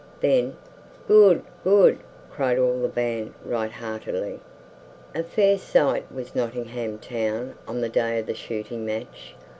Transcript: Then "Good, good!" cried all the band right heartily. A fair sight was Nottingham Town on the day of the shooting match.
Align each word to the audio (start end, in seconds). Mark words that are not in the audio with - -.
Then 0.19 0.57
"Good, 1.07 1.43
good!" 1.63 1.99
cried 2.31 2.57
all 2.57 2.81
the 2.81 2.87
band 2.87 3.35
right 3.45 3.71
heartily. 3.71 4.39
A 5.13 5.21
fair 5.21 5.59
sight 5.59 6.11
was 6.11 6.33
Nottingham 6.35 6.97
Town 6.97 7.53
on 7.67 7.81
the 7.81 7.87
day 7.89 8.17
of 8.17 8.25
the 8.25 8.33
shooting 8.33 8.83
match. 8.83 9.35